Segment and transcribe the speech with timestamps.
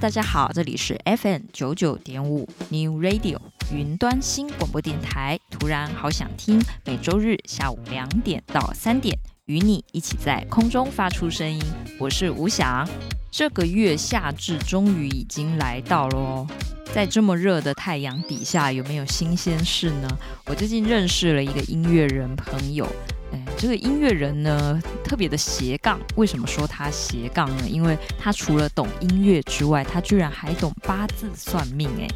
[0.00, 3.36] 大家好，这里是 FM 九九点五 New Radio
[3.74, 5.36] 云端新广播电台。
[5.50, 11.60] 突然好想听，每周日下午两点到三点，与你一起在空中发出声音。
[11.98, 12.88] 我是吴翔。
[13.32, 16.46] 这个月夏至终于已经来到了哦。
[16.94, 20.08] 在这么热的太阳底下，有没有新鲜事呢？
[20.46, 22.86] 我最近认识了一个音乐人朋友，
[23.32, 25.98] 哎，这个音乐人呢，特别的斜杠。
[26.16, 27.68] 为什么说他斜杠呢？
[27.68, 32.08] 因为他除了懂音乐之外，他居然还懂八字算命，哎。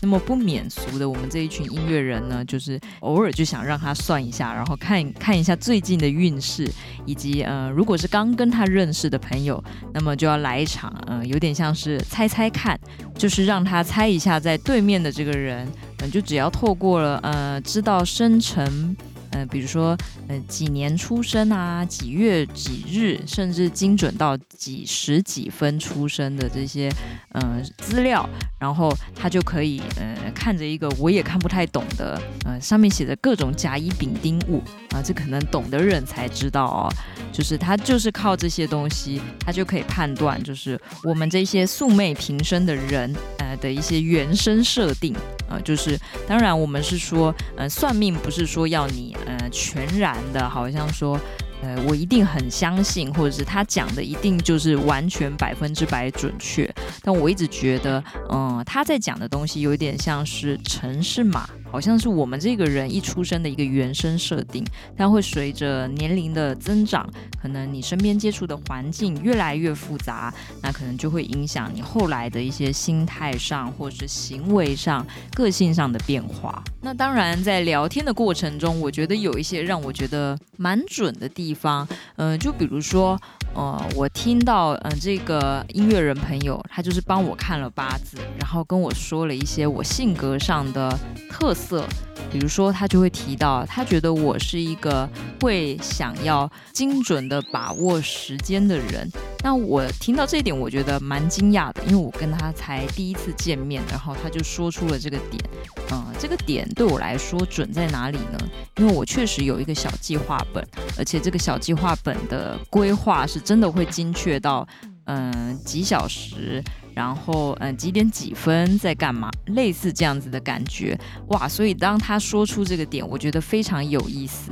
[0.00, 6.70] 那么不免俗的，我们这一群音乐人呢，就是偶尔就想让他算一下，然后看看一下最近的运势，
[7.04, 9.62] 以及呃，如果是刚跟他认识的朋友，
[9.92, 12.78] 那么就要来一场，呃，有点像是猜猜看，
[13.16, 15.66] 就是让他猜一下在对面的这个人，
[15.98, 18.96] 嗯、就只要透过了呃，知道生辰。
[19.30, 19.96] 呃，比如说，
[20.28, 26.90] 呃，几年出生啊，几月几日，甚至精准到几时几分出生的这些
[27.32, 36.92] 呃资料，然后他就可以呃看着一个我也看不太懂的，呃，上面写着各种甲乙丙丁戊啊，这可能懂的人才知道哦，
[37.32, 43.14] 就是他就是靠这些东西，他就可以判断，就是我们这些素昧平生的人，
[43.56, 45.14] 的一些原生设定。
[45.48, 51.18] 呃，就是当然，我们是说，呃，算命不是说要你，呃，全然的，好像说。
[51.60, 56.72] 呃，我一定很相信，或者是他讲的一定就是完全百分之百准确。
[57.02, 64.64] 但我一直觉得，嗯，他在讲的东西有点像是城市码，好像是我们这个人一出生的一个原生设定，
[64.96, 67.08] 它会随着年龄的增长，
[67.40, 70.32] 可能你身边接触的环境越来越复杂，
[70.62, 76.62] 那可能就会影响你后来的一些心态上，或是行为上、个性上的变化。
[76.80, 83.20] 那当然，在聊天的过程中，我觉得有一些让我觉得蛮准的地方，嗯、就比如说，
[83.54, 90.96] 呃，我听到，嗯、这个音乐人朋友，他就是帮我看了八字，然后跟我说了一些我性格上的
[91.30, 91.84] 特色。
[92.30, 95.08] 比如说，他就会提到，他觉得我是一个
[95.40, 99.10] 会想要精准的把握时间的人。
[99.42, 105.42] 那我听到这一点，我觉得蛮惊讶的，因为我跟他才第一次见面，然后他就说出了这个点。
[105.90, 108.38] 嗯，这个点对我来说准在哪里呢？
[108.76, 110.62] 因为我确实有一个小计划本，
[110.98, 114.68] 而且这个小计划本的规划是真的会精确到，
[115.06, 116.62] 嗯，几小时。
[116.98, 119.30] 然后，嗯，几点几分在干嘛？
[119.54, 120.98] 类似这样子的感觉，
[121.28, 121.46] 哇！
[121.48, 124.50] 所以当他说出这个点，我觉得非常有意思。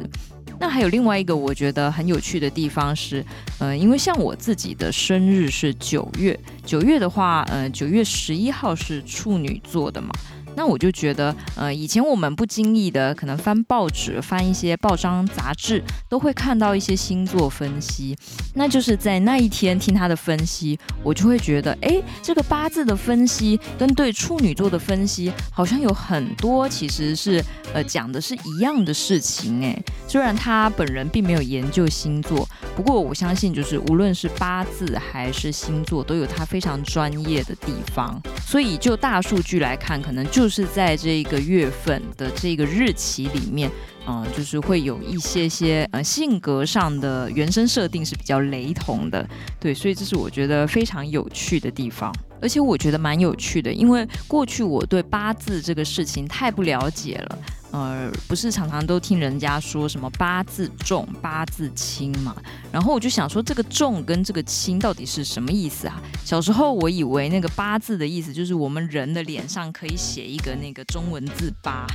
[0.60, 3.24] 那还有另外一个我觉得很有趣的地方是，
[3.58, 10.10] 呃，因为像我自己的生日是九月，九月的话，呃，九月十一号是处女座的嘛。
[10.56, 18.16] 那我就觉得，呃，以前我们不经意的可能翻报纸、翻一些报章杂志，都会看到一些星座分析。
[18.54, 27.44] 那就是在那一天听他的分析，我就会觉得，哎，这个八字的分析跟对处女座的分析好像有很多其实是，
[27.74, 29.62] 呃，讲的是一样的事情。
[29.62, 29.78] 哎，
[30.08, 38.18] 虽然他本人并没有研究星座，不过我相信，就是无论是八字还是星座，都有他非常专业的地方。
[38.46, 43.68] 所以就大数据来看，可能就就是在这个月份的这个日期里面，
[44.06, 57.38] 嗯、就是会有一些些呃性格上的原生设定是比较雷同的，对，所以这是我觉得非常有趣的地方，而且我觉得蛮有趣的，因为过去我对八字这个事情太不了解了。
[57.76, 62.34] 呃，不是常常都听人家说什么八字重、八字轻嘛？
[62.72, 66.00] 然后我就想说，这个重跟这个轻到底是什么意思啊？
[66.25, 71.86] 小时候我以为那个八字的意思就是我们人的脸上可以写一个那个中文字八。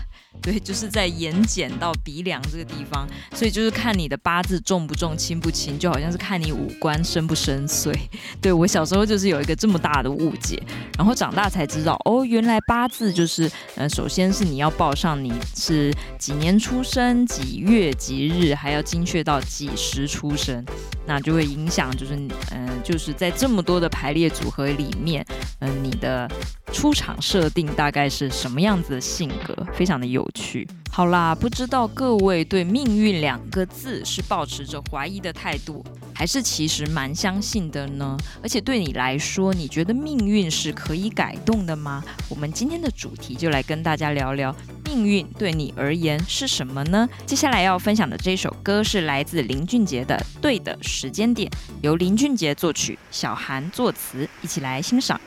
[0.41, 7.93] 对，就是在眼睑到鼻梁这个地方，所以就是看你的八字重不重、轻不轻，就好像是看你五官深不深邃。
[8.41, 10.61] 对，我小时候就是有一个这么大的误解，
[10.97, 20.65] 然后长大才知道，哦，原来八字就是，呃，首先是你要报上你是几年出生、几月几日，还要精确到几时出生，
[21.05, 22.15] 那就会影响，就是，
[22.51, 25.23] 嗯、就是在这么多的排列组合里面，
[25.59, 26.27] 嗯、你的。
[26.73, 30.67] 出场设定大概是什么样子的性格，非常的有有趣。
[30.93, 35.83] 好啦，不知道各位对“命运”两个字是抱持着怀疑的态度，
[36.13, 38.17] 还是其实蛮相信的呢？
[38.43, 42.03] 而且对你来说，你觉得命运是可以改动的吗？
[42.27, 44.53] 我们今天的主题就来跟大家聊聊
[44.83, 47.07] 命运对你而言是什么呢？
[47.25, 51.49] 接下来要分享的这首歌是来自林俊杰的《对的时间点》，
[51.81, 55.19] 由林俊杰作曲，小韩作词，一起来欣赏。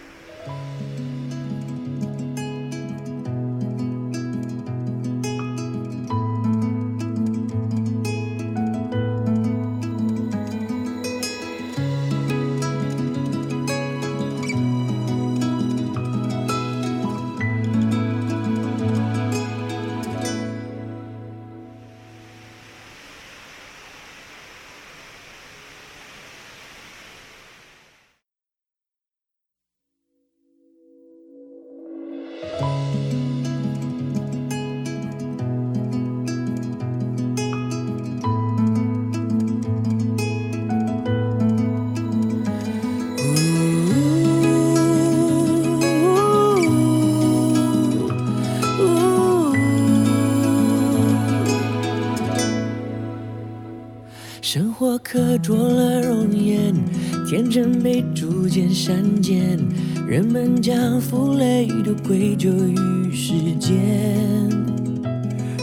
[54.55, 56.73] 生活刻着了容颜，
[57.27, 59.59] 天真被逐渐删减，
[60.07, 63.75] 人们将负累都归咎于时间。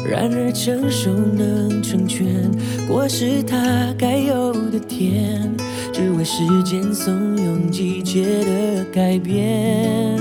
[0.06, 2.52] 然而成熟能成全，
[2.86, 5.50] 过是它该有的甜，
[5.94, 10.20] 只为时间怂恿季节的改变。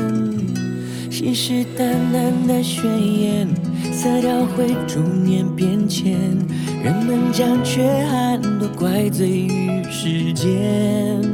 [1.11, 2.85] 信誓旦旦的宣
[3.21, 3.49] 言，
[3.93, 6.17] 色调会逐年变迁，
[6.85, 8.41] 人们将缺憾
[8.81, 10.57] 怪罪于时间。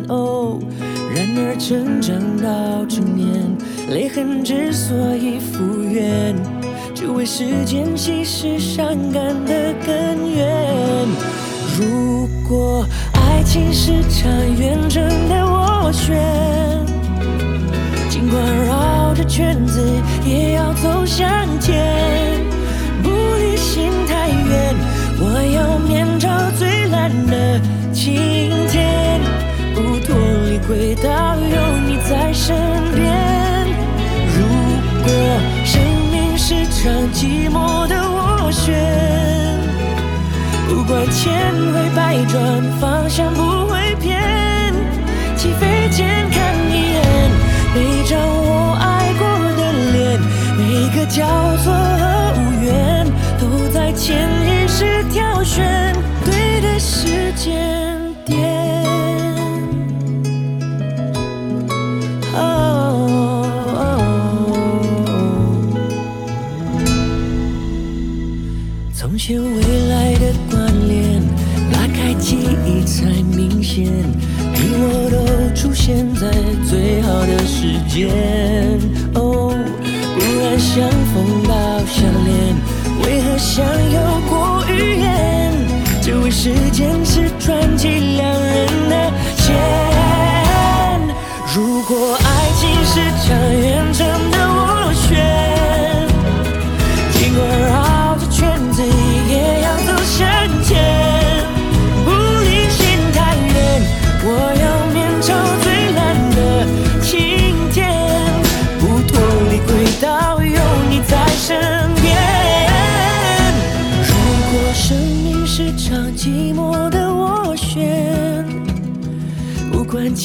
[0.09, 0.59] 哦，
[1.15, 3.57] 然而成长到成年，
[3.89, 6.35] 泪痕之所以复原。
[6.93, 11.07] 只为时间稀释伤感的根源。
[11.79, 14.29] 如果爱情是场
[14.59, 16.17] 远征的斡旋，
[18.09, 19.81] 尽管绕着圈子，
[20.27, 21.86] 也要走向前。
[37.17, 38.77] 寂寞的我选，
[40.69, 41.33] 不管千
[41.73, 44.75] 回百转，方向不会偏。
[45.35, 47.01] 起飞前看一眼，
[47.75, 49.25] 每张我爱过
[49.57, 49.61] 的
[49.95, 50.21] 脸，
[50.59, 50.61] 每
[50.95, 51.25] 个交
[51.65, 52.05] 错和
[52.37, 53.07] 无缘，
[53.41, 54.56] 都在潜意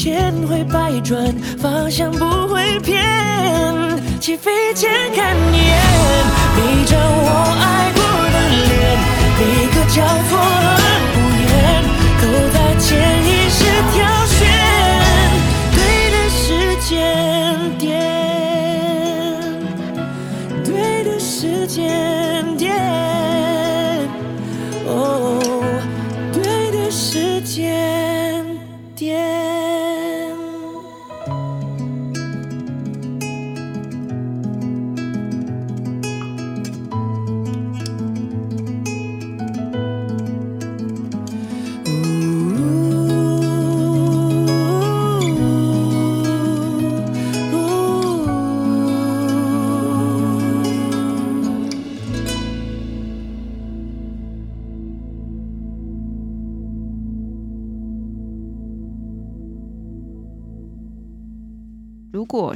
[0.03, 2.99] 千回百转，方向不会偏。
[4.19, 5.77] 起飞前看一眼，
[6.55, 7.30] 每张我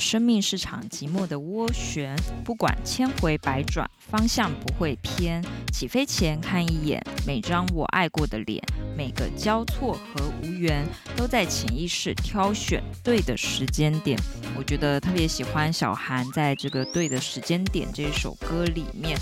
[0.06, 5.44] 生命是场寂寞的涡旋，不管千回百转，方向不会偏。
[5.74, 8.64] 起飞前看一眼，每张我爱过的脸，
[8.96, 10.86] 每个交错和无缘，
[11.18, 14.16] 都在潜意识挑选对的时间点。
[14.56, 19.18] 我觉得特别喜欢小韩在这个对的时间点这首歌里面，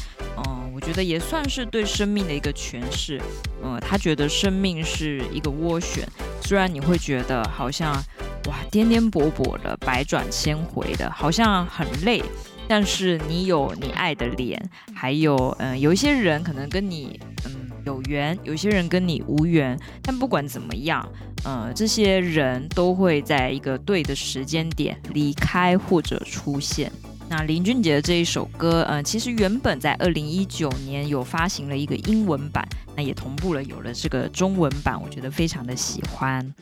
[0.45, 3.21] 嗯，我觉得也算是对生命的一个诠释。
[3.63, 6.05] 嗯，他觉得生命是一个涡旋，
[6.41, 8.03] 虽然你会觉得好像。
[8.47, 12.23] 哇，颠颠簸簸的，百转千回的，好像很累。
[12.67, 14.61] 但是你有你爱的脸，
[14.93, 17.51] 还有嗯，有一些人可能跟你嗯
[17.85, 19.77] 有缘，有些人跟你无缘。
[20.01, 21.05] 但不管怎么样，
[21.45, 26.89] 嗯，这些人都会在一个对的时间点离开或者出现。
[27.29, 36.53] 那林俊杰的这一首歌，嗯，其实原本在二零一九年有发行了一个英文版，那也同步了有了这个中文版，我觉得非常的喜欢。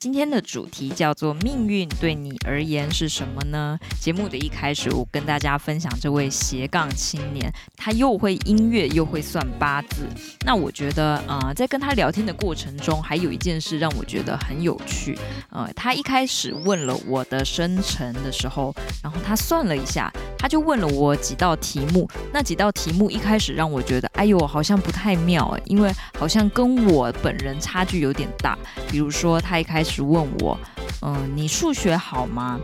[0.00, 10.06] 今天的主题叫做“命运对你而言是什么呢？”节目的一开始，我跟大家分享这位斜杠青年，他又会音乐又会算八字。
[10.46, 15.18] 那我觉得，呃，在跟他聊天的过程中，还有一件事让我觉得很有趣。
[15.50, 22.08] 呃，他一开始问了我的生辰的时候，然后他算了一下，他就问了我几道题目。
[22.32, 28.56] 那几道题目一开始让我觉得，哎呦，好像不太妙哎，因为好像跟我本人差距有点大。
[28.88, 30.58] 比如说，他一开始是问我，
[31.02, 32.60] 嗯、你数学好吗？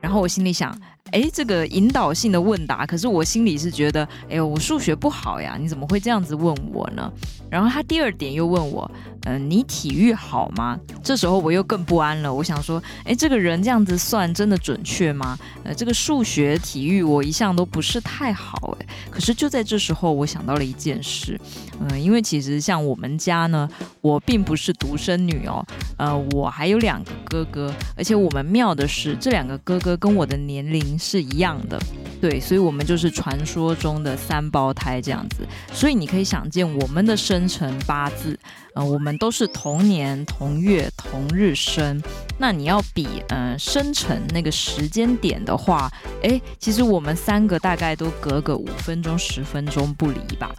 [0.00, 0.74] 然后我心里想。
[1.10, 7.10] 哎，这个引导性的问答，可是我心里是觉得，哎呦，我数学不好呀，你怎么会这样子问我呢？
[7.48, 8.90] 然后他第二点又问我，
[9.22, 10.78] 嗯、你体育好吗？
[11.02, 15.38] 这时候我又更不安了，我想说，哎，这个人这样子算真的准确吗？
[15.64, 21.40] 呃，这个数学、体育我一向都不是太好，哎，可是就在这时候，我想到了一件事，
[21.80, 23.66] 嗯、因为其实像我们家呢，
[24.02, 25.64] 我并不是独生女哦，
[25.96, 31.78] 呃，我还有两个哥哥，而且我们妙的是，这两个哥哥跟我的年龄是一样的，
[32.20, 35.46] 对，所以我们就是传说中的三胞胎这样子。
[35.72, 38.38] 所以你可以想见，我们的生辰八字，
[38.74, 42.02] 呃，我们都是同年同月同日生。
[42.38, 45.90] 那你要比，呃，生辰那个时间点的话，
[46.22, 50.54] 诶，其实我们三个大概都隔个五分钟、十分钟不离吧。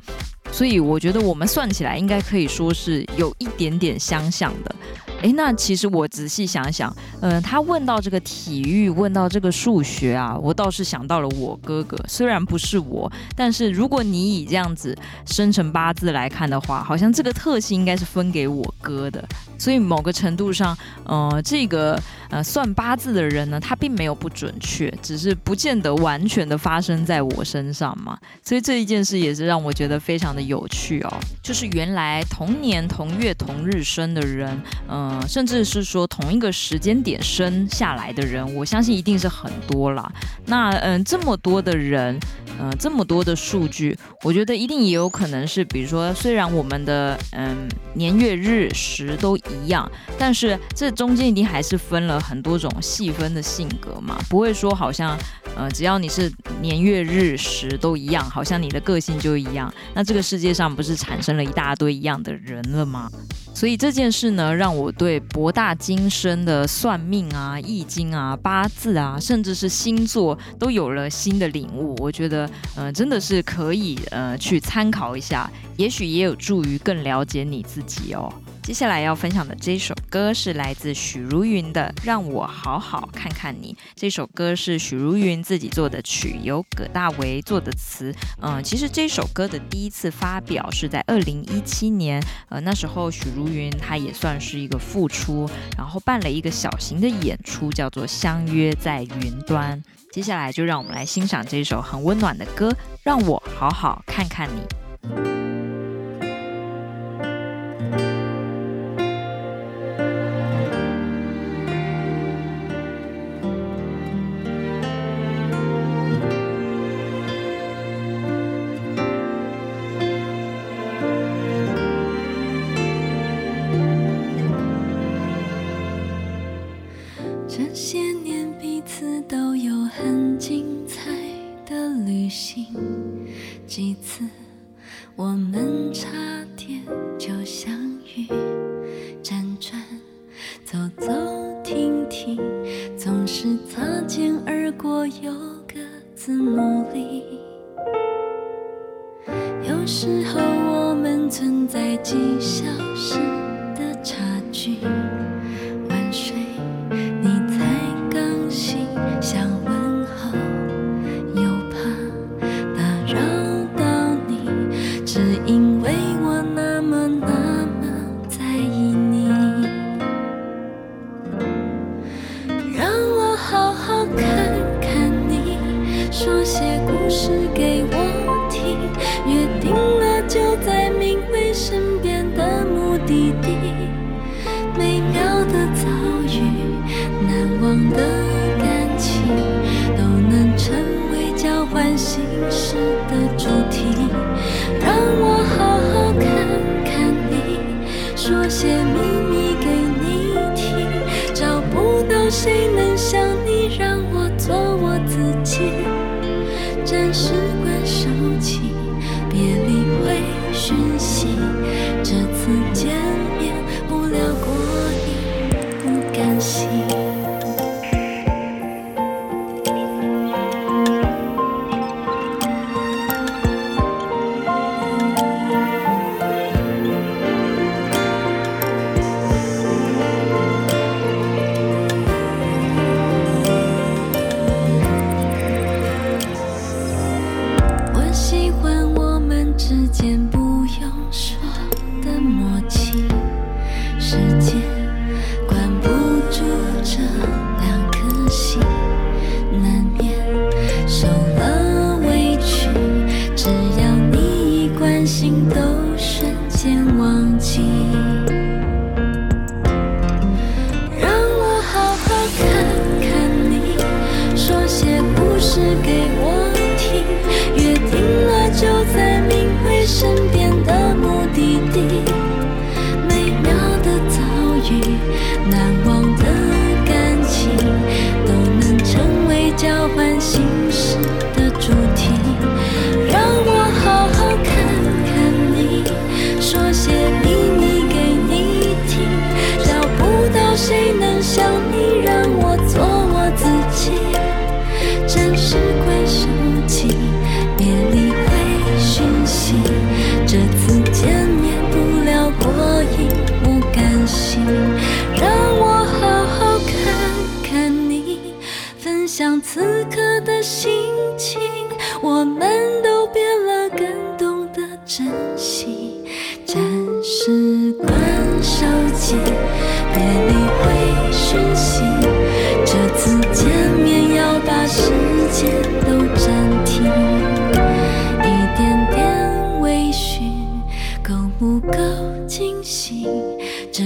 [0.52, 4.76] 所以我觉得我们算起来应该可以说是有一点点相像的。
[5.22, 11.98] 诶，那其实我仔细想想，嗯、他问到这个体育，问到这个数学啊，我倒是想到了我哥哥。
[12.08, 19.24] 虽然不是我，但是如果你以这样子生辰八字来看的话，好像这个特性应该是分给我哥的。
[19.58, 28.18] 所以某个程度上，呃，这个呃算八字的人呢，他并没有不准确，只是不见得完全的发生在我身上嘛。
[28.42, 31.14] 所以这一件事也是让我觉得非常的有趣哦。
[31.44, 34.58] 就是原来同年同月同日生的人，
[34.88, 40.12] 嗯、嗯甚至是说同一个时间点生下来的人，我相信一定是很多啦。
[40.46, 42.20] 那嗯，这么多的人，
[42.60, 55.18] 嗯、这么多的数据，我觉得一定也有可能是，比如说，虽然我们的嗯年月日时都一样，但是这中间一定还是分了很多种细分的性格嘛，不会说好像
[55.56, 59.74] 呃，只要你是年月日时都一样，好像你的个性就一样。
[59.94, 63.10] 那这个世界上不是产生了一大堆一样的人了吗？
[63.54, 71.96] 所以这件事呢，让我对博大精深的算命啊、易经啊、八字啊，甚至是星座，都有了新的领悟。
[72.00, 78.30] 我觉得，嗯、真的是可以呃去参考一下，也许也有助于更了解你自己哦。
[78.62, 83.74] 接下来要分享的这首歌是来自许茹芸的《让我好好看看你》。
[83.96, 88.14] 这首歌是许茹芸自己做的曲，由葛大为做的词。
[88.42, 99.82] 嗯，其实这首歌的第一次发表是在二零一七年，呃，那时候许茹芸她也算是一个复出，然后办了一个小型的演出，叫做《相约在云端》。
[100.12, 102.70] 接下来就让我们来欣赏这首很温暖的歌，
[103.02, 105.10] 《让我好好看看你》。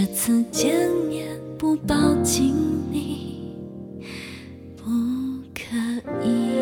[0.07, 2.53] 次见面不抱紧
[2.91, 3.55] 你，
[4.75, 4.83] 不
[5.53, 5.75] 可
[6.25, 6.53] 以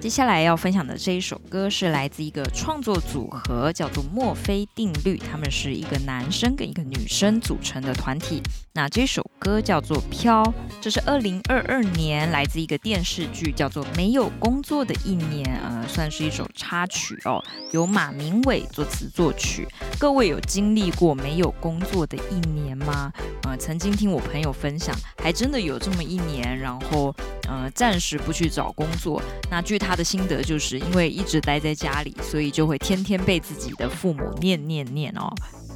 [0.00, 5.16] 接下来要分享的这一首歌是来自一个创作组合，叫做墨菲定律。
[5.16, 8.42] 他们是一个男生跟一个女生组成的团体。
[8.72, 10.42] 那这首歌叫做《飘》，
[10.82, 19.66] 这是二零二二年来自一个电视剧，叫做《没有工作的一年》，呃，算是一首插曲哦，由马明伟作词作曲。
[19.98, 23.10] 各位有经历过没有工作的一年吗？
[23.44, 27.14] 呃，曾经听我朋友分享，还真的有这么一年，然后
[27.48, 29.22] 呃，暂时不去找工作。
[29.50, 30.02] 那据他的。
[30.02, 35.32] 心得就是因为一直待在家里，所以就会天天被自己的父母念念念哦。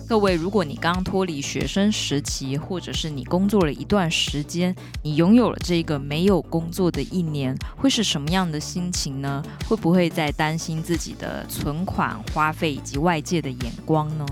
[0.08, 9.42] 各位，如果你刚脱离学生时期，或者是你工作了一段时间，你拥有了这个没有工作的一年，会是什么样的心情呢？
[9.68, 14.24] 会不会在担心自己的存款花费以及外界的眼光呢？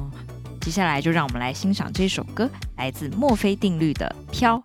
[0.60, 4.62] 接下来就让我们来欣赏这首歌，来自墨菲定律的《飘》。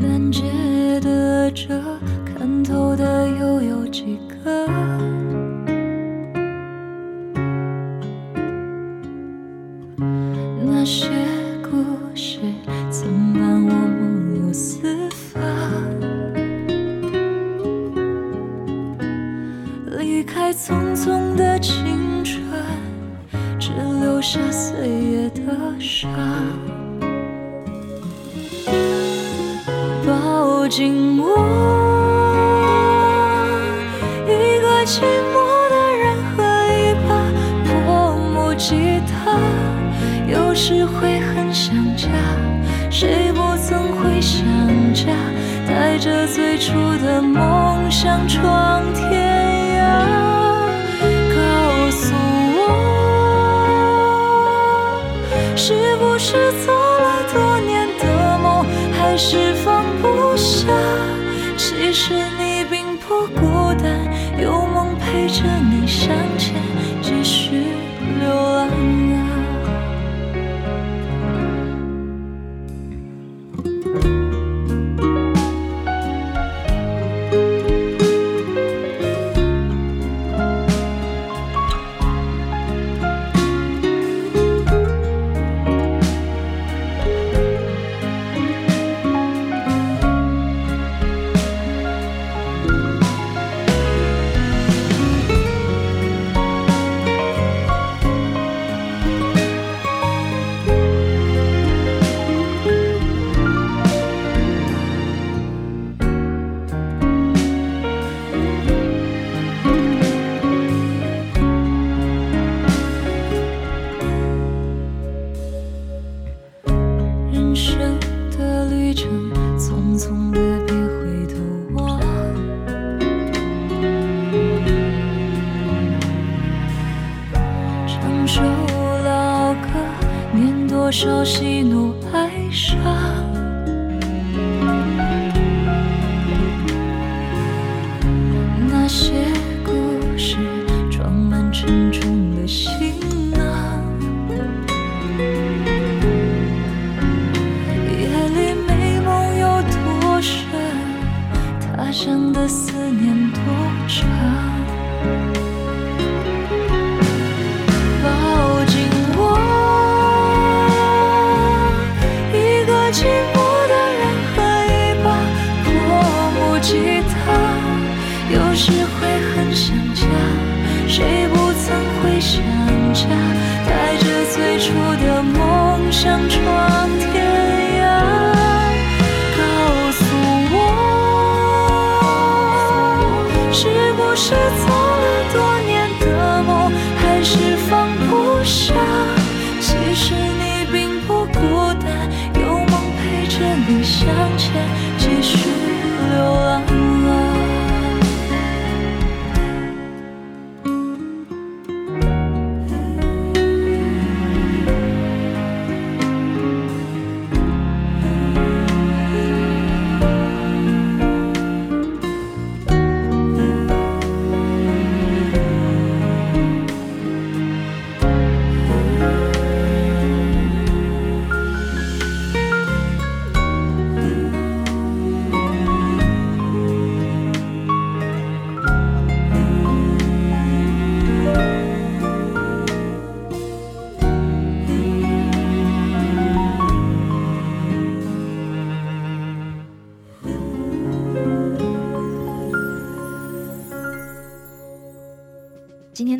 [0.00, 0.42] 难解
[1.00, 1.82] 的折
[2.24, 4.97] 看透的又有几个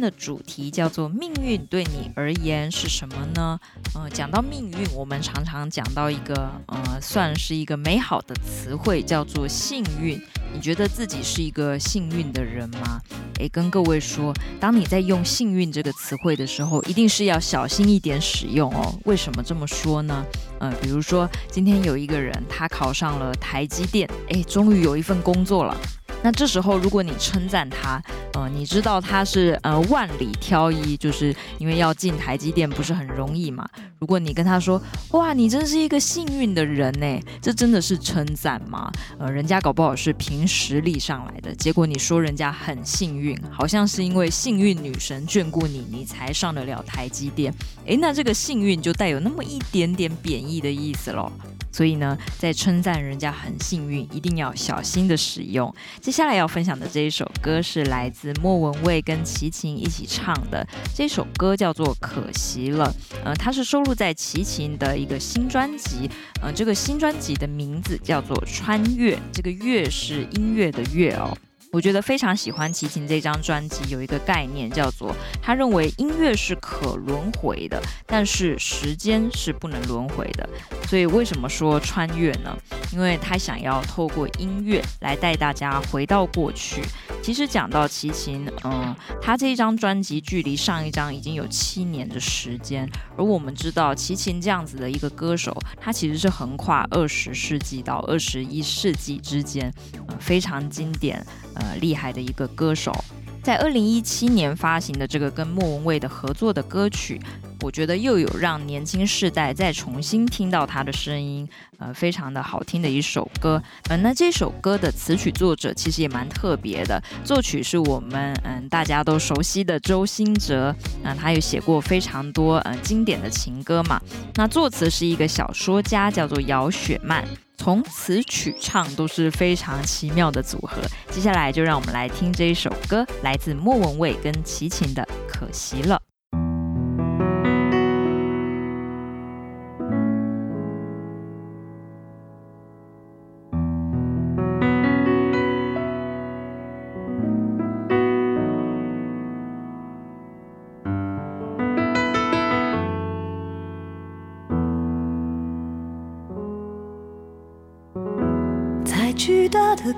[0.01, 3.59] 的主题叫做“命运对你而言是什么呢？”
[3.95, 10.21] 呃，讲到命运，我们常常讲到一个呃，算是一个美好的词汇，叫做幸运。
[10.53, 13.01] 你觉得自己是一个幸运的人吗？
[13.39, 18.99] 诶，跟各位说，当你在用“幸运”这个词汇的时候，一定是要小心一点使用哦。
[19.05, 20.25] 为什么这么说呢？
[20.59, 25.77] 呃，比如说今天有一个人，他考上了台积电，诶，终于有一份工作了。
[26.23, 28.03] 那这时候，如果你称赞他，
[28.35, 33.69] 呃，你知道他是呃万里挑一，就是因为要进台积电不是很容易嘛。
[34.01, 34.81] 如果你跟他说，
[35.13, 38.91] 哇，你真是一个幸运的人呢，这真的是称赞吗？
[39.19, 47.53] 呃，人家搞不好是凭实力上来的，结果你说人家很幸运，好像是因为幸运女神眷顾你，你才上得了台积电。
[47.87, 51.31] 诶，那这个幸运就带有那么一点点贬义的意思喽。
[51.71, 55.73] 所以呢，在称赞人家很幸运，一定要小心的使用。
[56.09, 62.91] 接下来要分享的这一首歌是来自莫文蔚跟齐秦一起唱的，这首歌叫做《可惜了》。
[63.23, 66.11] 呃，它是收录在齐秦的一个新专辑。
[66.41, 71.37] 呃，这个新专辑的名字叫做《穿越》，这个“越”是音乐的“乐”哦。
[71.71, 80.49] 我觉得非常喜欢齐秦这张专辑，有一个概念叫做，他认为音乐是可轮回的，但是时间是不能轮回的。
[80.87, 82.57] 所以为什么说穿越呢？
[82.91, 86.83] 因为他想要透过音乐来带大家回到过去。
[87.23, 92.89] 其实讲到齐秦，嗯，他这一张专辑距离上一张已经有七年的时间。
[93.17, 99.73] 而我们知道齐秦这样子的一个歌手，他其实是横跨二十世纪到二十一世纪之间，
[100.07, 101.25] 呃，非常经典。
[101.55, 102.95] 呃，厉害的一个歌手，
[103.43, 107.21] 在二零一七年发行的这个跟莫文蔚的合作的歌曲，
[107.61, 113.63] 我觉得又有让年轻世代再重新听到他的声音，呃，非常的好听的一首歌。
[113.89, 124.01] 呃，那这首歌的词曲作者其实也蛮特别的，作曲是我们嗯大家都熟悉的周兴哲，嗯、他有写过非常多嗯、呃、经典的情歌嘛。
[124.35, 127.27] 那作词是一个小说家，叫做姚雪漫。
[127.57, 130.81] 从词曲唱都是非常奇妙的组合。
[131.11, 135.97] 接下来就让我们来听这一首歌，来自莫文蔚跟齐秦的《可惜了》。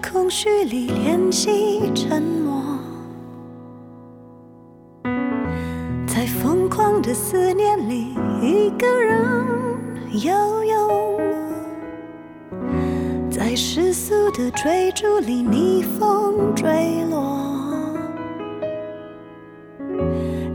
[0.00, 2.62] 空虚里练习沉默，
[6.06, 9.34] 在疯狂的思念里一个人
[10.12, 11.20] 游泳，
[13.30, 17.38] 在世俗的追逐里逆风坠落，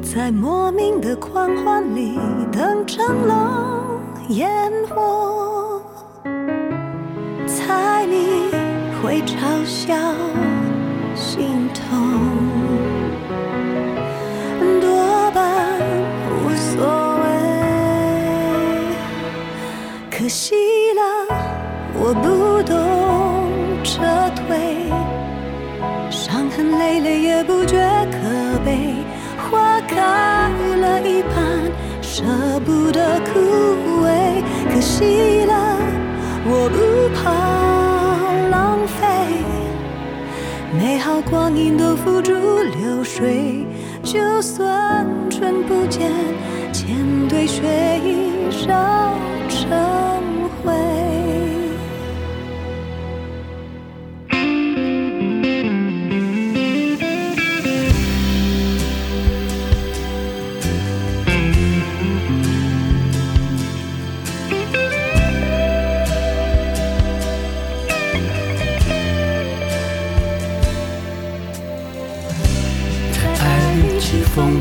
[0.02, 2.18] 在莫名的狂欢里
[2.52, 3.74] 等成了。
[4.30, 5.45] 烟火，
[9.66, 9.96] 笑，
[11.16, 11.90] 心痛，
[14.80, 15.82] 多半
[16.30, 17.24] 无所谓。
[20.12, 20.56] 可惜
[20.94, 21.02] 了，
[21.96, 22.74] 我不懂
[23.84, 24.04] 撤
[24.36, 24.86] 退，
[26.12, 27.76] 伤痕累累也不觉
[28.12, 28.94] 可悲，
[29.50, 29.96] 花开
[30.78, 31.36] 了一半。
[32.02, 32.24] 舍
[32.64, 33.40] 不得枯
[34.06, 34.08] 萎，
[34.72, 35.35] 可惜
[41.30, 43.66] 光阴都付诸流水，
[44.04, 46.12] 就算春不见，
[46.72, 47.64] 千堆雪
[48.04, 48.52] 已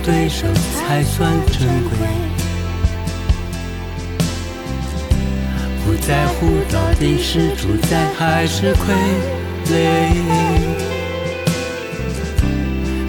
[0.05, 1.97] 对手才算珍贵，
[5.83, 8.93] 不在乎到底是主宰还是傀
[9.65, 9.73] 儡。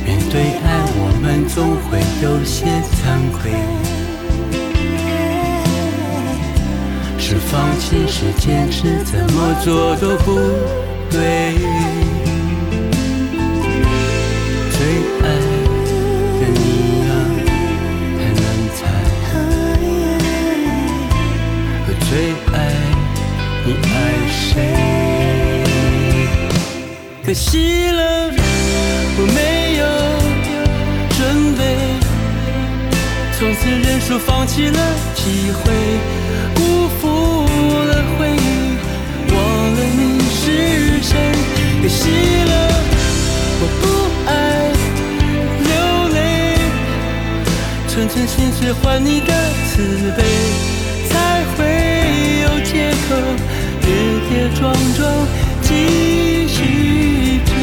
[0.05, 3.51] 面对爱，我们总会有些惭愧，
[7.19, 10.39] 是放弃，是坚持，怎么做都不
[11.11, 12.04] 对。
[34.07, 34.79] 说，放弃了
[35.15, 35.73] 机会，
[36.53, 37.03] 辜负
[37.87, 38.77] 了回忆，
[39.33, 39.35] 忘
[39.73, 41.11] 了你是谁。
[41.81, 42.11] 可惜
[42.45, 42.53] 了，
[43.61, 43.83] 我不
[44.29, 44.31] 爱
[45.65, 45.73] 流
[46.13, 46.17] 泪，
[47.87, 49.33] 寸寸心碎换你的
[49.71, 50.23] 慈悲，
[51.09, 51.65] 才会
[52.43, 53.09] 有借口
[53.81, 53.87] 跌
[54.29, 54.61] 跌撞
[54.95, 55.01] 撞
[55.63, 56.59] 继续。
[57.43, 57.53] 追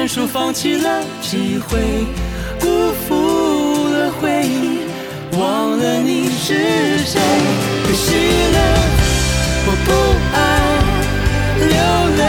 [0.00, 1.78] 认输，放弃了机会，
[2.58, 4.80] 辜负了回忆，
[5.38, 7.20] 忘了你是谁。
[7.84, 8.14] 可惜
[8.50, 8.58] 了，
[9.66, 9.92] 我不
[10.32, 10.38] 爱
[11.68, 11.76] 流
[12.16, 12.24] 泪，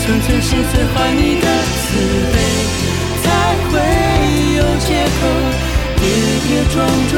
[0.00, 1.84] 寸寸心碎换你的慈
[2.32, 2.34] 悲，
[3.22, 3.26] 才
[3.68, 3.76] 会
[4.56, 4.88] 有借
[5.20, 5.20] 口
[5.98, 6.00] 跌
[6.48, 6.74] 跌撞
[7.12, 7.14] 撞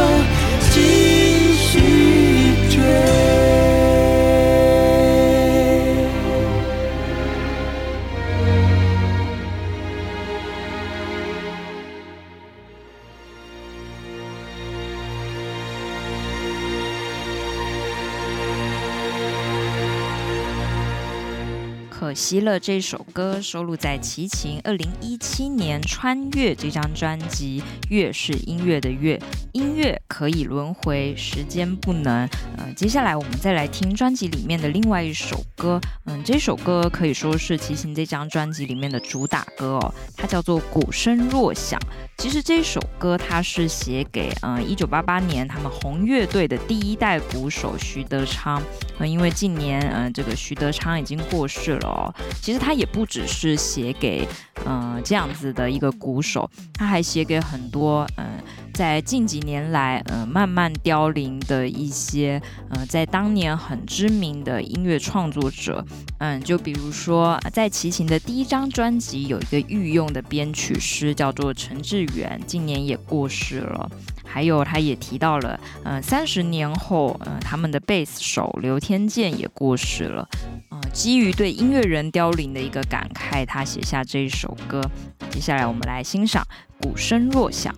[22.11, 27.63] 可惜了，这首歌收录在齐秦二零一七年《穿越》这张专辑。
[27.89, 29.17] 乐是音乐的乐，
[29.53, 32.29] 音乐可以轮回，时间不能。
[32.57, 35.81] 呃，接下来我们再来听专辑里面的另外一首歌。
[36.07, 41.79] 嗯，这首歌可以说是齐秦这张专辑里面的主打歌哦，它叫做《鼓声若响》。
[42.19, 48.61] 其实这首歌它是写给嗯一九八八年他们红乐队的第一代鼓手徐德昌。
[48.99, 52.00] 嗯，因为近年嗯这个徐德昌已经过世了。
[52.43, 54.27] 其实他也不只是写给
[54.67, 58.27] 嗯这样子的一个鼓手，他还写给很多嗯
[58.73, 65.85] 在近几年来嗯慢慢凋零的一些嗯在当年很知名的音乐创作者。
[66.19, 73.91] 嗯，就比如说在齐秦的第一张专辑有一个御用的编曲师叫做陈志远，今年也过世了。
[74.25, 80.29] 还有，他也提到了，嗯、三十年后，嗯、他们的贝斯手刘天健也过世了。
[80.71, 84.81] 啊、基于对音乐人凋零的一个感慨，他写下这一首歌。
[85.29, 86.47] 接下来，我们来欣赏
[86.83, 87.75] 《鼓声若响》。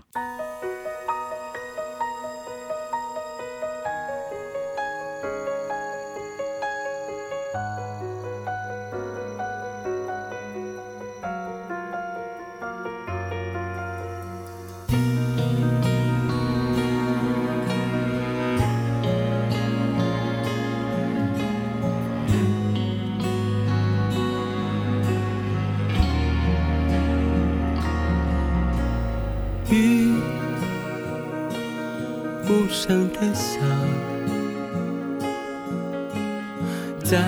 [32.49, 33.61] 无声的笑，
[37.03, 37.23] 在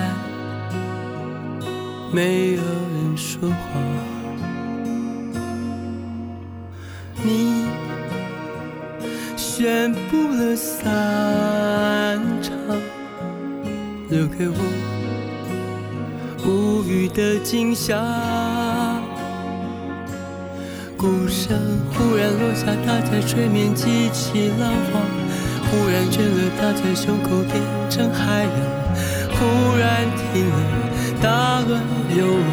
[2.11, 3.55] 没有人说话。
[7.23, 7.65] 你
[9.35, 12.53] 宣布了散场，
[14.09, 14.55] 留给我
[16.45, 18.94] 无语的惊吓。
[21.05, 21.55] 鼓声
[21.93, 24.99] 忽然落下，打在水面，激起浪花。
[25.69, 28.49] 忽然倦了，打在胸口，变成海洋。
[29.35, 29.45] 忽
[29.77, 30.57] 然停了，
[31.21, 32.49] 打乱有我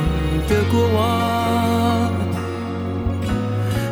[0.51, 2.13] 的过往。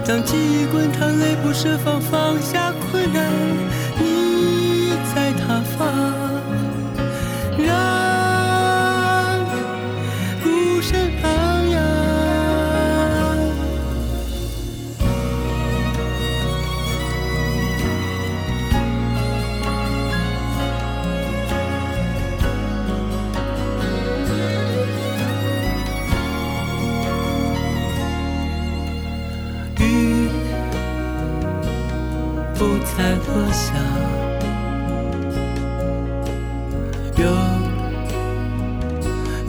[0.07, 3.25] 当记忆滚烫，泪不设防，放下困难，
[3.99, 6.20] 你在他方。
[33.51, 33.75] 下，
[37.17, 37.25] 有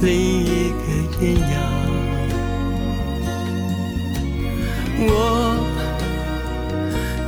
[0.02, 1.52] 另一个艳阳。
[5.04, 5.08] 我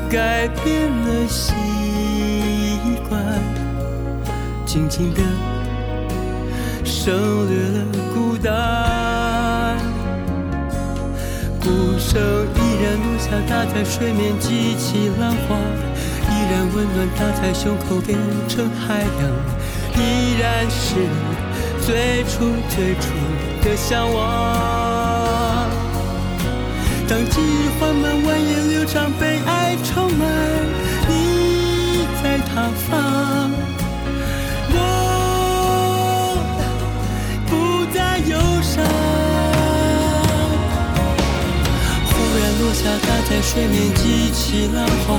[0.10, 1.54] 改变了习
[3.10, 3.12] 惯，
[4.66, 5.22] 静静的
[6.84, 7.12] 省
[7.50, 8.52] 略了孤单。
[11.60, 11.66] 鼓
[11.98, 12.22] 声
[12.56, 15.56] 依然落下，打在水面，激起浪花。
[16.54, 18.16] 然温暖，打在胸口，变
[18.48, 19.22] 成海洋。
[19.98, 20.94] 依然是
[21.84, 23.10] 最初最初
[23.64, 24.22] 的向往。
[27.08, 30.22] 当记忆缓慢蜿蜒流长，被爱充满，
[31.10, 33.50] 你在他方，
[34.74, 34.78] 我
[37.48, 37.52] 不
[37.92, 38.74] 再忧伤。
[42.06, 45.10] 忽然落下，打在水面，激起浪花。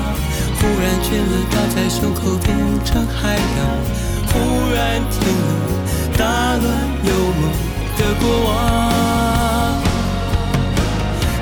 [0.65, 3.61] 忽然倦了，打在胸口，变成海洋。
[4.33, 4.33] 忽
[4.73, 5.49] 然停了，
[6.17, 6.25] 打
[6.57, 6.65] 乱
[7.05, 7.53] 有梦
[7.99, 8.51] 的过往。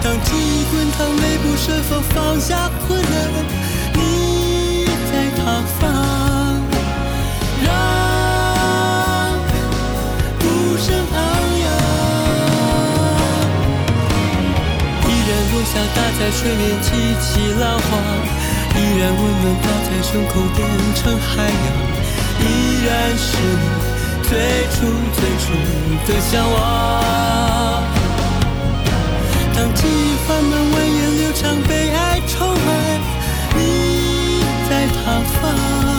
[0.03, 3.13] 当记忆滚烫，泪不设防，放下困难，
[3.95, 3.99] 你
[5.09, 5.41] 在他
[5.79, 5.81] 方，
[7.65, 7.65] 让
[10.41, 10.43] 鼓
[10.77, 10.85] 声
[11.15, 11.17] 昂
[11.63, 11.65] 扬。
[15.07, 16.91] 依然落下，打在水面，激
[17.21, 17.31] 起
[17.61, 17.91] 浪花。
[18.75, 20.59] 依然温暖，打在胸口，变
[20.95, 21.53] 成海洋。
[22.41, 22.45] 依
[22.87, 23.65] 然是你
[24.23, 24.31] 最
[24.73, 24.77] 初
[25.15, 25.45] 最初
[26.07, 26.55] 的向往。
[29.55, 33.01] 当记忆翻滚蜿蜒流长，被爱充满，
[33.55, 33.61] 你
[34.69, 35.92] 在他方。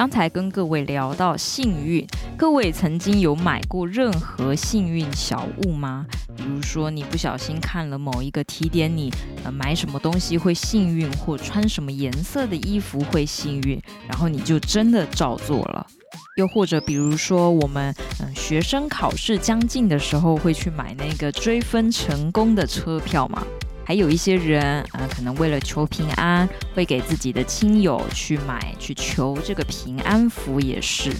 [0.00, 6.06] 刚才跟各位聊到幸运，各位曾经有买过任何幸运小物吗？
[6.34, 9.12] 比如说你不小心看了某一个提点你，
[9.44, 13.78] 呃，买什么东西会幸运，或穿什么颜色的衣服会幸运，
[14.08, 15.86] 然后你就真的照做了。
[16.38, 23.46] 又或者比如说我们，嗯、学生考试将近的时候会去买那个追分成功的车票嘛。
[23.84, 31.10] 还有一些人，呃，可能为了求平安，会给自己的亲友去买，去求这个平安符，也是。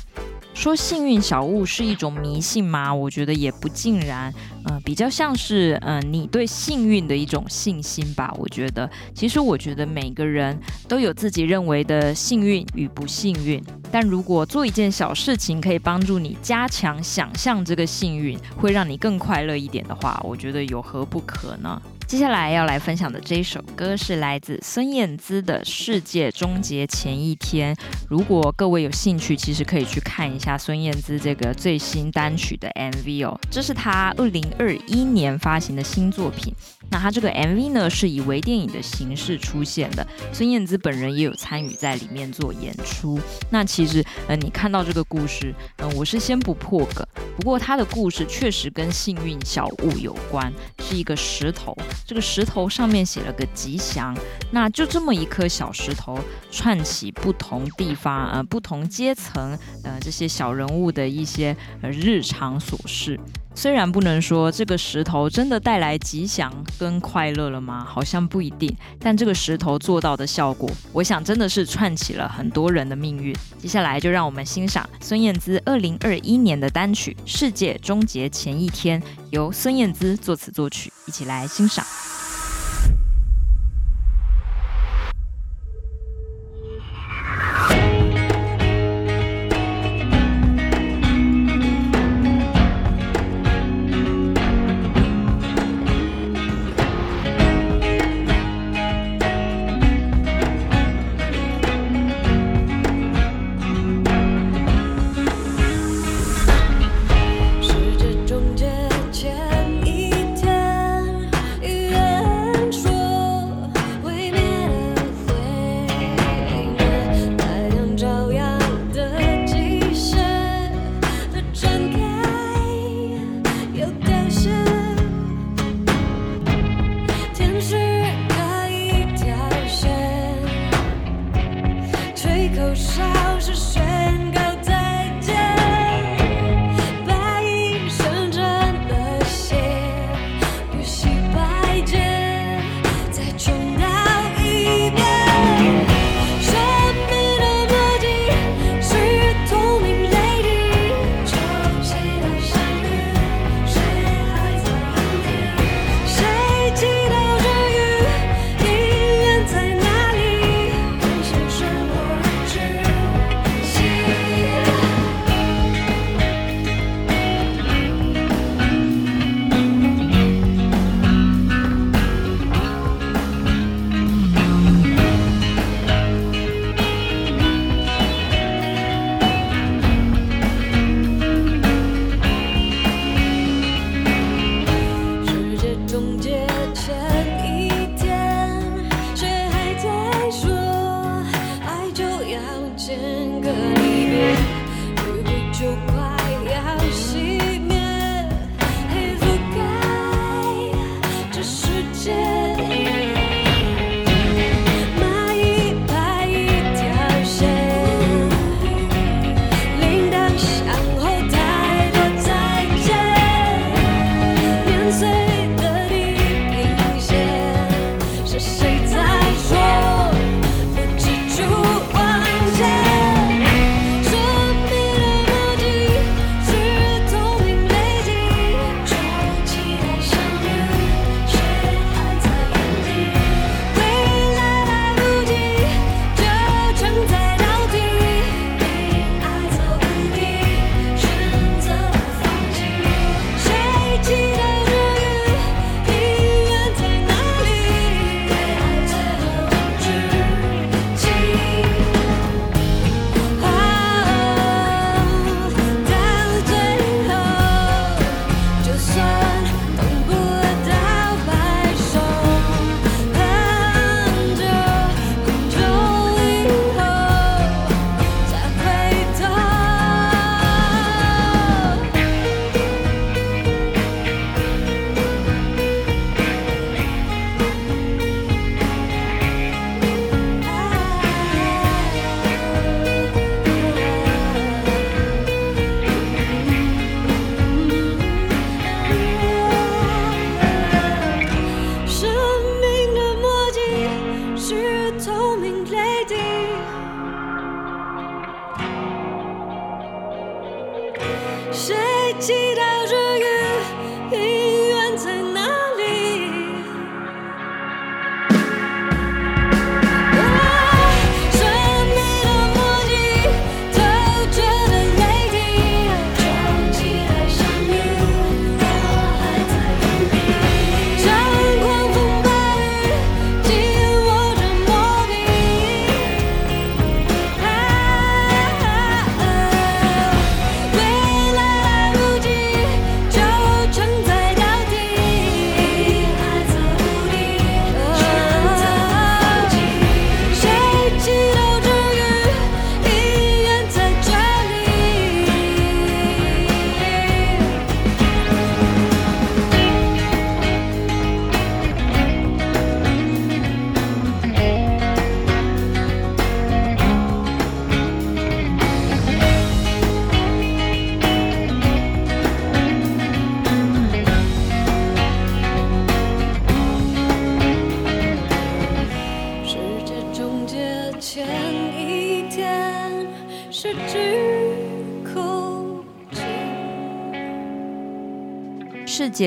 [0.52, 2.92] 说幸运小物是一种迷信吗？
[2.92, 4.34] 我觉得也不尽然，
[4.64, 8.34] 呃，比较像是，呃，你对幸运的一种信心吧。
[8.36, 10.58] 我觉得，其实我觉得每个人
[10.88, 21.80] 都有自己认为的幸运与不幸运，但如果做一件小事情可以帮助你加强想象这个幸运，会让你更快乐一点的话，我觉得有何不可呢？
[22.10, 27.72] 接下来要来分享的这一首歌是来自孙燕姿的《世界终结前一天》。
[28.08, 33.38] 如果各位有兴趣，其实可以去看一下孙燕姿这个最新单曲的 MV 哦。
[33.48, 36.52] 这是她二零二一年发行的新作品。
[36.90, 43.20] 那她这个 MV 呢，是以微电影的形式出现的，孙燕姿本人也有参与在里面做演出。
[43.50, 47.06] 那其实，呃，你看到这个故事，嗯、我是先不破梗。
[47.36, 51.74] 不过他的故事确实跟幸运小物有关，是一个石头。
[52.06, 54.16] 这个石头上面写了个吉祥，
[54.50, 56.18] 那就这么一颗小石头
[56.50, 63.18] 串起不同地方、呃不同阶层、呃这些小人物的一些呃日常琐事。
[63.54, 67.84] 虽然不能说这个石头真的带来吉祥跟快乐了吗？
[67.86, 68.74] 好像不一定。
[68.98, 73.34] 但这个石头做到的效果，我想真的是串起了很多人的命运。
[73.58, 81.84] 接下来就让我们欣赏孙燕姿二零二一年的单曲《世界终结前一天》，由孙燕姿作词作曲，一起来欣赏。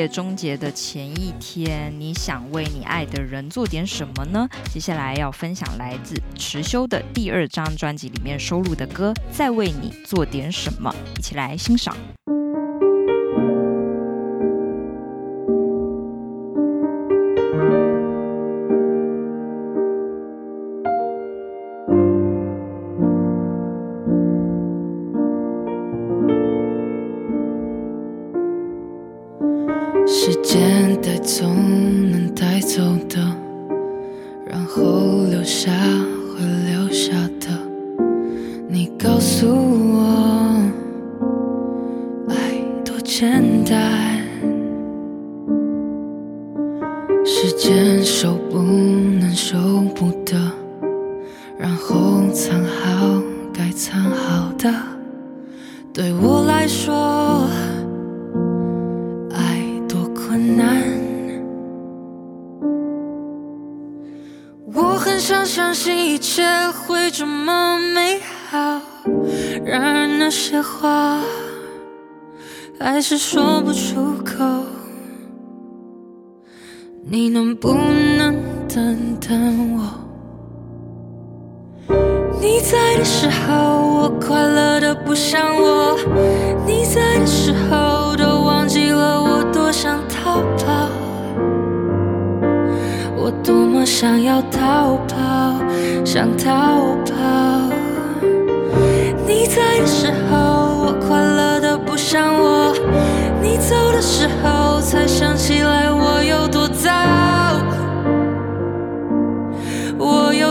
[0.08, 4.50] 终结的前一天，你想为你爱的人做点什么呢？
[4.72, 11.96] 接下来要分享来自迟修的第二张专辑里面收录的歌《再为你做点什么》，一起来欣赏。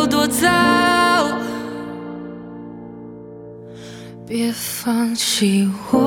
[0.02, 0.48] 有多糟。
[4.26, 6.00] 别放弃我，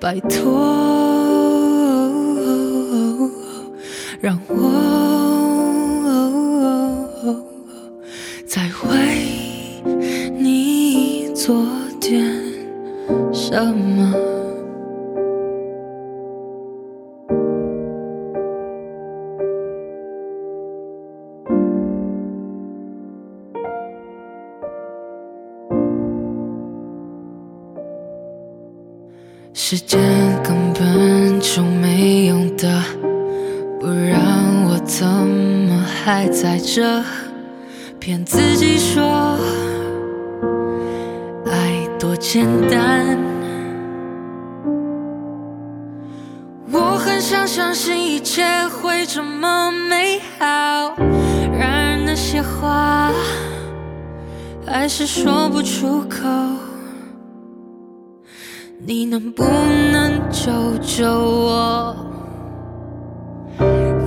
[0.00, 1.07] 拜托，
[55.20, 56.28] 说不出口。
[58.86, 61.96] 你能不能救救我？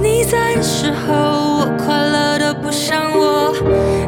[0.01, 1.13] 你在的时候，
[1.59, 3.53] 我快乐得不像我；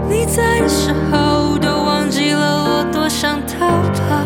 [0.10, 4.24] 你在的时候，都忘记了我多想逃跑。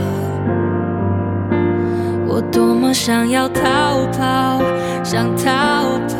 [2.27, 4.61] 我多么想要逃跑。
[5.03, 6.16] 想逃跑，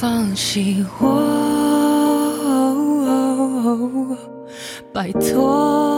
[0.00, 1.58] 放弃我。
[4.92, 5.97] 拜托，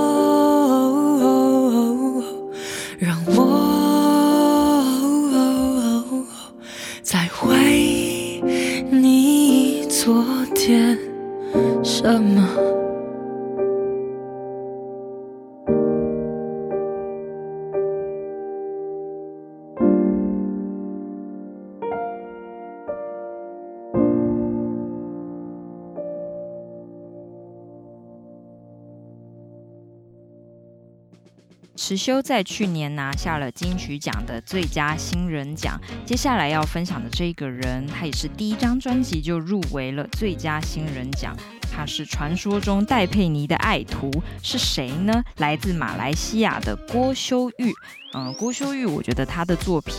[31.90, 35.76] 持修在去年拿下了金曲奖的最佳新人奖。
[36.06, 41.36] 接下来要分享的这个人，他也是第一张专辑就入围了最佳新人奖。
[41.68, 44.08] 他是传说中戴佩妮的爱徒，
[44.40, 45.20] 是谁呢？
[45.38, 47.74] 来自马来西亚的郭修玉。
[48.14, 49.96] 嗯，郭修玉，我觉得他的作品，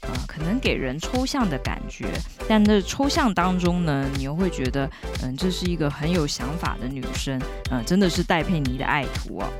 [0.00, 2.06] 呃，可能给人抽象的感觉，
[2.48, 4.90] 但那抽象当中呢，你又会觉得，
[5.22, 7.38] 嗯，这是一个很有想法的女生。
[7.70, 9.52] 嗯，真的是戴佩妮的爱徒哦。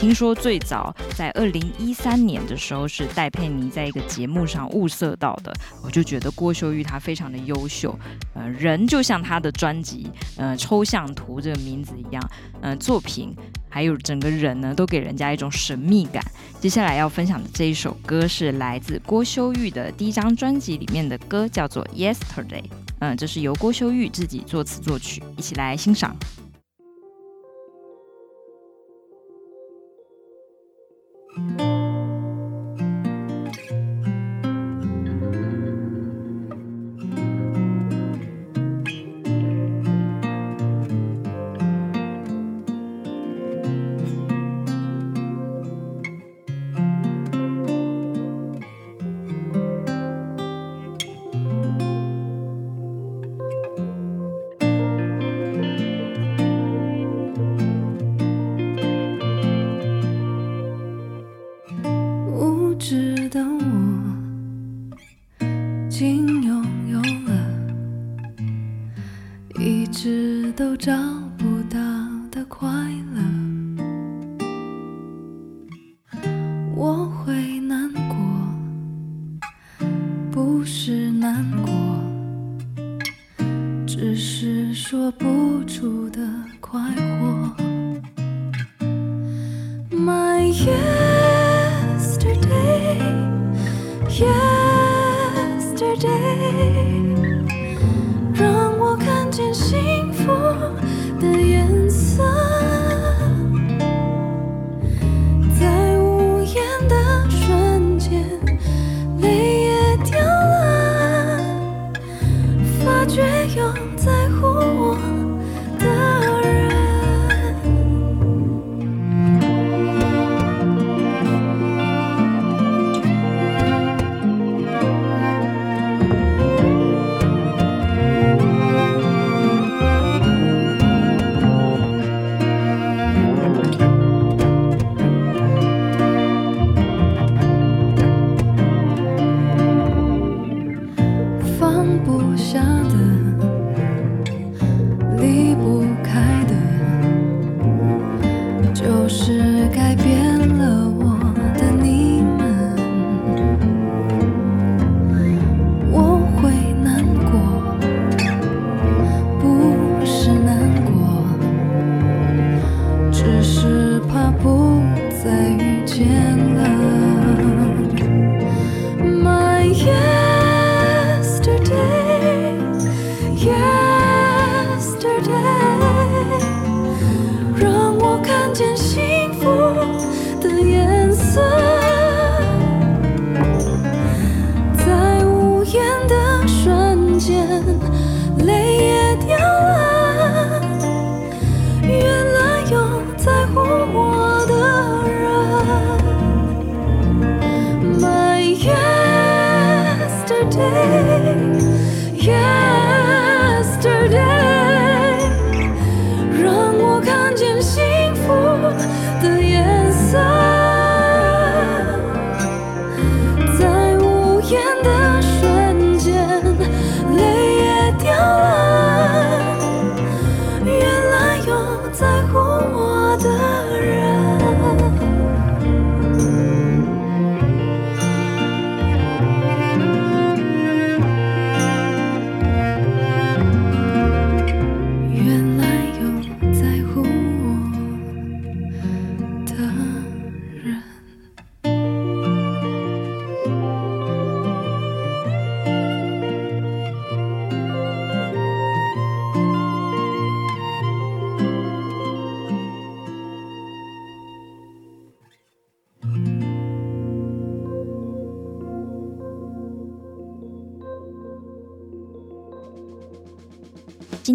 [0.00, 5.52] 听说最早在二零一三年的时候是戴佩妮在一个节目上物色到的，
[5.84, 7.94] 我就觉得郭秀玉她非常的优秀，
[8.32, 12.30] 呃，人就像她的专辑呃抽象图这个名字一样，
[12.62, 13.36] 呃，作品
[13.68, 16.24] 还有整个人呢都给人家一种神秘感。
[16.58, 22.64] 接下来要分享的这一首歌是来自郭秀玉的第一张专辑里面的歌，叫做 Yesterday，
[23.00, 26.16] 嗯、这是由郭秀玉自己作词作曲，一起来欣赏。
[31.40, 31.69] 今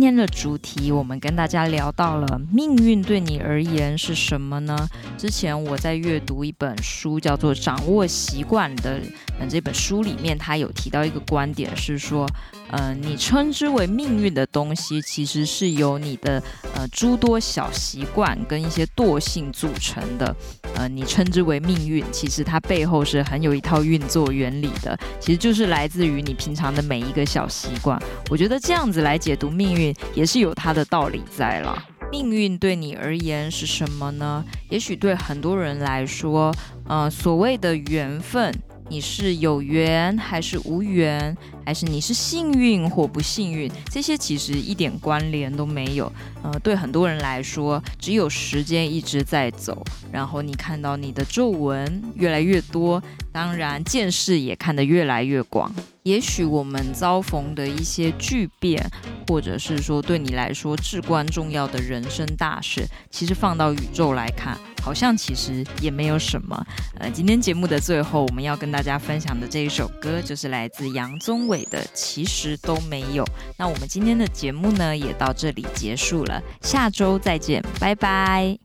[0.05, 4.87] 今天的主题，我们跟大家聊到了命运对你而言是什么呢？
[5.17, 9.01] 之前我在阅读一本书，叫做《掌握习惯》的，
[9.39, 12.29] 嗯，这本书里面，他有提到一个观点，是说，
[12.69, 16.39] 呃，你称之为命运的东西，其实是由你的
[16.75, 20.35] 呃诸多小习惯跟一些惰性组成的。
[20.75, 28.01] 呃，你称之为命运，其实它背后是很有一套运作原理的，其实就是来自于你平常的每一个小习惯。
[28.29, 31.81] 我觉得这样子来解读命运，也是有它的道理在了。
[32.11, 34.43] 命运对你而言是什么呢？
[34.69, 36.53] 也许对很多人来说，
[36.87, 38.53] 呃，所谓的缘分。
[38.87, 43.69] 你是有缘还是无缘，还是你是幸运或不幸运？
[43.89, 46.11] 这些其实一点关联都没有。
[46.43, 55.73] 呃，对很多人来说，只有时间一直在走，然后你看到你的皱纹越来越多，当然见识也看得越来越广。
[56.03, 58.87] 也许我们遭逢的一些巨变，
[59.27, 64.55] 或者是说对你来说至关重要的人生大事，其实放到宇宙来看，
[64.85, 66.63] 好像其实也没有什么。
[66.99, 73.23] 呃，今天节目的最后，我们要跟大家分享的这一首歌，就是来自杨宗纬的《其实都没有》。
[73.57, 78.64] 那我们今天的节目呢，也到这里结束了，下周再见，拜拜。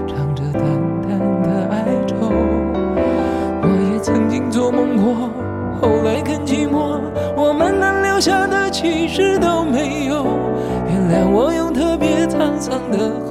[9.11, 10.25] 事都没有。
[10.87, 13.30] 原谅我用特别沧桑的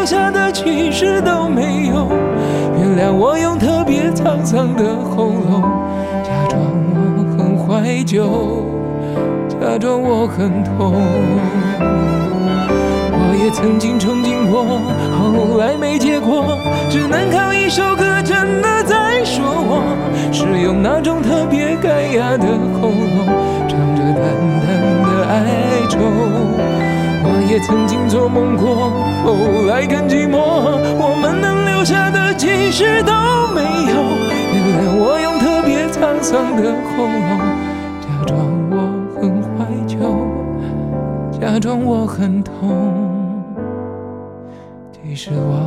[0.00, 2.08] 留下的其实都没有。
[2.78, 5.60] 原谅我用特别沧桑的喉咙，
[6.24, 6.58] 假装
[6.96, 8.64] 我很怀旧，
[9.46, 10.94] 假装我很痛。
[13.12, 14.64] 我也曾经憧憬过，
[15.18, 16.56] 后来没结果，
[16.88, 19.84] 只能靠一首歌真的在说我，
[20.32, 22.46] 是用那种特别干哑的
[22.80, 23.28] 喉咙。
[23.68, 24.24] 唱着淡
[24.64, 24.66] 淡
[25.04, 25.44] 的哀
[25.90, 26.00] 愁，
[27.50, 28.92] 也曾经做梦过，
[29.24, 30.38] 后来更寂寞。
[30.38, 33.12] 我们能留下的其实都
[33.52, 33.94] 没有。
[34.54, 37.40] 原来我用特别沧桑的喉咙，
[38.00, 38.38] 假装
[38.70, 38.74] 我
[39.20, 39.98] 很怀旧，
[41.40, 42.54] 假装我很痛。
[44.92, 45.59] 其实我。